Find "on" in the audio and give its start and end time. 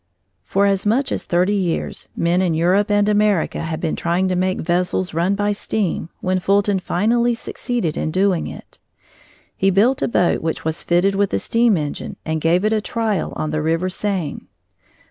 13.35-13.51